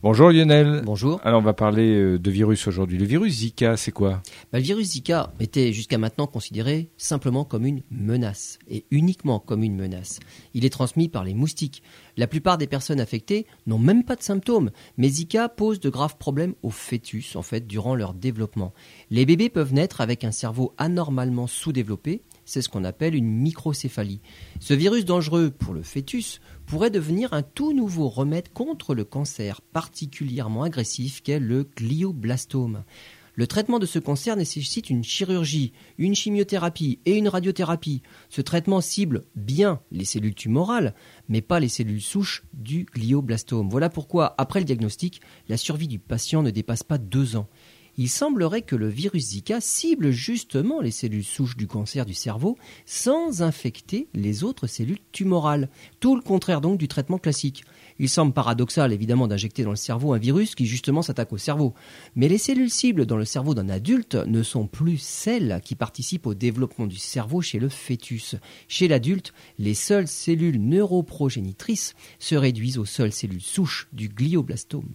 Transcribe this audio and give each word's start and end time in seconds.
Bonjour 0.00 0.30
Lionel. 0.30 0.82
Bonjour. 0.84 1.20
Alors 1.24 1.40
on 1.40 1.44
va 1.44 1.54
parler 1.54 1.92
euh, 1.92 2.18
de 2.20 2.30
virus 2.30 2.68
aujourd'hui. 2.68 2.98
Le 2.98 3.04
virus 3.04 3.38
Zika, 3.38 3.76
c'est 3.76 3.90
quoi? 3.90 4.22
Bah, 4.52 4.60
Le 4.60 4.60
virus 4.60 4.92
Zika 4.92 5.32
était 5.40 5.72
jusqu'à 5.72 5.98
maintenant 5.98 6.28
considéré 6.28 6.88
simplement 6.96 7.44
comme 7.44 7.66
une 7.66 7.82
menace, 7.90 8.60
et 8.70 8.84
uniquement 8.92 9.40
comme 9.40 9.64
une 9.64 9.74
menace. 9.74 10.20
Il 10.54 10.64
est 10.64 10.70
transmis 10.70 11.08
par 11.08 11.24
les 11.24 11.34
moustiques. 11.34 11.82
La 12.16 12.28
plupart 12.28 12.58
des 12.58 12.68
personnes 12.68 13.00
affectées 13.00 13.44
n'ont 13.66 13.80
même 13.80 14.04
pas 14.04 14.14
de 14.14 14.22
symptômes, 14.22 14.70
mais 14.98 15.08
Zika 15.08 15.48
pose 15.48 15.80
de 15.80 15.90
graves 15.90 16.16
problèmes 16.16 16.54
aux 16.62 16.70
fœtus, 16.70 17.34
en 17.34 17.42
fait, 17.42 17.66
durant 17.66 17.96
leur 17.96 18.14
développement. 18.14 18.72
Les 19.10 19.26
bébés 19.26 19.48
peuvent 19.48 19.74
naître 19.74 20.00
avec 20.00 20.22
un 20.22 20.30
cerveau 20.30 20.74
anormalement 20.78 21.48
sous-développé, 21.48 22.22
c'est 22.48 22.62
ce 22.62 22.70
qu'on 22.70 22.84
appelle 22.84 23.14
une 23.14 23.30
microcéphalie. 23.30 24.22
Ce 24.58 24.72
virus 24.72 25.04
dangereux 25.04 25.50
pour 25.50 25.74
le 25.74 25.82
fœtus 25.82 26.40
pourrait 26.64 26.90
devenir 26.90 27.34
un 27.34 27.42
tout 27.42 27.74
nouveau 27.74 28.08
remède 28.08 28.48
contre 28.54 28.94
le 28.94 29.04
cancer 29.04 29.60
particulièrement 29.60 30.62
agressif 30.62 31.22
qu'est 31.22 31.40
le 31.40 31.68
glioblastome. 31.76 32.84
Le 33.34 33.46
traitement 33.46 33.78
de 33.78 33.86
ce 33.86 33.98
cancer 33.98 34.34
nécessite 34.34 34.88
une 34.88 35.04
chirurgie, 35.04 35.72
une 35.98 36.14
chimiothérapie 36.14 36.98
et 37.04 37.16
une 37.16 37.28
radiothérapie. 37.28 38.02
Ce 38.30 38.40
traitement 38.40 38.80
cible 38.80 39.26
bien 39.36 39.80
les 39.92 40.06
cellules 40.06 40.34
tumorales, 40.34 40.94
mais 41.28 41.42
pas 41.42 41.60
les 41.60 41.68
cellules 41.68 42.02
souches 42.02 42.44
du 42.54 42.86
glioblastome. 42.86 43.68
Voilà 43.68 43.90
pourquoi, 43.90 44.34
après 44.38 44.58
le 44.58 44.64
diagnostic, 44.64 45.20
la 45.48 45.58
survie 45.58 45.86
du 45.86 45.98
patient 45.98 46.42
ne 46.42 46.50
dépasse 46.50 46.82
pas 46.82 46.98
deux 46.98 47.36
ans 47.36 47.48
il 47.98 48.08
semblerait 48.08 48.62
que 48.62 48.76
le 48.76 48.88
virus 48.88 49.30
Zika 49.30 49.60
cible 49.60 50.12
justement 50.12 50.80
les 50.80 50.92
cellules 50.92 51.24
souches 51.24 51.56
du 51.56 51.66
cancer 51.66 52.06
du 52.06 52.14
cerveau 52.14 52.56
sans 52.86 53.42
infecter 53.42 54.06
les 54.14 54.44
autres 54.44 54.68
cellules 54.68 55.00
tumorales. 55.10 55.68
Tout 55.98 56.14
le 56.14 56.22
contraire 56.22 56.60
donc 56.60 56.78
du 56.78 56.86
traitement 56.86 57.18
classique. 57.18 57.64
Il 57.98 58.08
semble 58.08 58.32
paradoxal 58.32 58.92
évidemment 58.92 59.26
d'injecter 59.26 59.64
dans 59.64 59.70
le 59.70 59.76
cerveau 59.76 60.12
un 60.12 60.18
virus 60.18 60.54
qui 60.54 60.64
justement 60.64 61.02
s'attaque 61.02 61.32
au 61.32 61.38
cerveau. 61.38 61.74
Mais 62.14 62.28
les 62.28 62.38
cellules 62.38 62.70
cibles 62.70 63.04
dans 63.04 63.16
le 63.16 63.24
cerveau 63.24 63.54
d'un 63.54 63.68
adulte 63.68 64.14
ne 64.14 64.44
sont 64.44 64.68
plus 64.68 64.98
celles 64.98 65.60
qui 65.64 65.74
participent 65.74 66.28
au 66.28 66.34
développement 66.34 66.86
du 66.86 66.96
cerveau 66.96 67.40
chez 67.40 67.58
le 67.58 67.68
fœtus. 67.68 68.36
Chez 68.68 68.86
l'adulte, 68.86 69.34
les 69.58 69.74
seules 69.74 70.06
cellules 70.06 70.60
neuroprogénitrices 70.60 71.94
se 72.20 72.36
réduisent 72.36 72.78
aux 72.78 72.84
seules 72.84 73.12
cellules 73.12 73.42
souches 73.42 73.88
du 73.92 74.08
glioblastome. 74.08 74.94